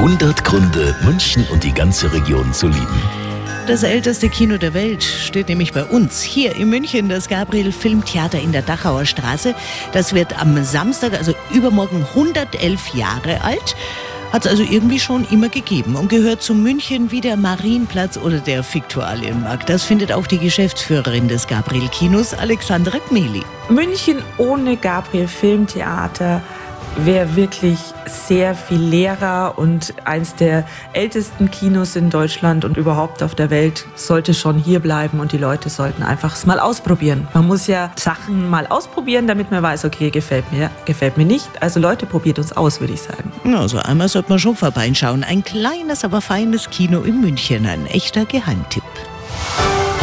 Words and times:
100 0.00 0.44
Gründe, 0.44 0.96
München 1.04 1.46
und 1.52 1.62
die 1.62 1.74
ganze 1.74 2.10
Region 2.10 2.54
zu 2.54 2.68
lieben. 2.68 3.02
Das 3.66 3.82
älteste 3.82 4.30
Kino 4.30 4.56
der 4.56 4.72
Welt 4.72 5.02
steht 5.02 5.50
nämlich 5.50 5.74
bei 5.74 5.84
uns 5.84 6.22
hier 6.22 6.56
in 6.56 6.70
München, 6.70 7.10
das 7.10 7.28
Gabriel 7.28 7.70
Filmtheater 7.70 8.40
in 8.40 8.50
der 8.50 8.62
Dachauer 8.62 9.04
Straße. 9.04 9.54
Das 9.92 10.14
wird 10.14 10.40
am 10.40 10.64
Samstag, 10.64 11.12
also 11.12 11.34
übermorgen 11.52 12.06
111 12.14 12.94
Jahre 12.94 13.42
alt. 13.42 13.76
Hat 14.32 14.46
es 14.46 14.50
also 14.50 14.62
irgendwie 14.62 14.98
schon 14.98 15.26
immer 15.30 15.50
gegeben 15.50 15.96
und 15.96 16.08
gehört 16.08 16.40
zu 16.40 16.54
München 16.54 17.10
wie 17.10 17.20
der 17.20 17.36
Marienplatz 17.36 18.16
oder 18.16 18.38
der 18.38 18.64
Viktualienmarkt. 18.64 19.68
Das 19.68 19.82
findet 19.82 20.12
auch 20.12 20.26
die 20.26 20.38
Geschäftsführerin 20.38 21.28
des 21.28 21.46
Gabriel 21.46 21.88
Kinos, 21.88 22.32
Alexandra 22.32 22.96
Gmeli. 23.10 23.42
München 23.68 24.22
ohne 24.38 24.78
Gabriel 24.78 25.28
Filmtheater 25.28 26.40
wäre 26.96 27.36
wirklich 27.36 27.78
sehr 28.06 28.54
viel 28.54 28.80
leerer 28.80 29.54
und 29.56 29.94
eins 30.04 30.34
der 30.34 30.64
ältesten 30.92 31.50
Kinos 31.50 31.96
in 31.96 32.10
Deutschland 32.10 32.64
und 32.64 32.76
überhaupt 32.76 33.22
auf 33.22 33.34
der 33.34 33.50
Welt 33.50 33.86
sollte 33.94 34.34
schon 34.34 34.58
hier 34.58 34.80
bleiben 34.80 35.20
und 35.20 35.32
die 35.32 35.38
Leute 35.38 35.70
sollten 35.70 36.02
einfach 36.02 36.34
es 36.34 36.46
mal 36.46 36.60
ausprobieren. 36.60 37.28
Man 37.34 37.46
muss 37.46 37.66
ja 37.66 37.90
Sachen 37.96 38.48
mal 38.48 38.66
ausprobieren, 38.66 39.26
damit 39.26 39.50
man 39.50 39.62
weiß, 39.62 39.84
okay, 39.84 40.10
gefällt 40.10 40.50
mir, 40.52 40.70
gefällt 40.84 41.16
mir 41.16 41.24
nicht. 41.26 41.48
Also 41.60 41.80
Leute, 41.80 42.06
probiert 42.06 42.38
uns 42.38 42.52
aus, 42.52 42.80
würde 42.80 42.94
ich 42.94 43.02
sagen. 43.02 43.32
Also 43.56 43.78
einmal 43.78 44.08
sollte 44.08 44.30
man 44.30 44.38
schon 44.38 44.56
vorbeischauen. 44.56 45.24
Ein 45.24 45.44
kleines, 45.44 46.04
aber 46.04 46.20
feines 46.20 46.70
Kino 46.70 47.00
in 47.00 47.20
München, 47.20 47.66
ein 47.66 47.86
echter 47.86 48.24
Geheimtipp. 48.24 48.82